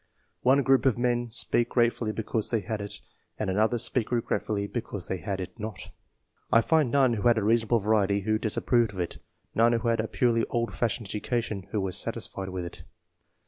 One 0.41 0.63
group 0.63 0.87
of 0.87 0.97
men 0.97 1.29
speak 1.29 1.69
grate 1.69 1.93
fully 1.93 2.11
because 2.11 2.49
they 2.49 2.61
had 2.61 2.81
it, 2.81 3.01
and 3.37 3.51
another 3.51 3.77
speak 3.77 4.11
regretfully 4.11 4.65
because 4.65 5.07
they 5.07 5.17
had 5.19 5.39
it 5.39 5.59
not. 5.59 5.91
I 6.51 6.61
find 6.61 6.89
none 6.89 7.13
who 7.13 7.27
had 7.27 7.37
a 7.37 7.43
reasonable 7.43 7.79
variety 7.81 8.21
who 8.21 8.39
disapproved 8.39 8.93
of 8.93 8.99
it, 8.99 9.19
none 9.53 9.73
who 9.73 9.87
had 9.89 9.99
a 9.99 10.07
purely 10.07 10.43
old 10.45 10.73
fashioned 10.73 11.09
edu 11.09 11.21
cation 11.21 11.67
who 11.69 11.79
were 11.79 11.91
satisfied 11.91 12.49
with 12.49 12.65
it. 12.65 12.83